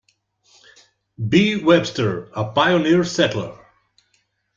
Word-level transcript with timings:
B. 1.29 1.63
Webster, 1.63 2.31
a 2.33 2.51
pioneer 2.53 3.03
settler. 3.03 3.55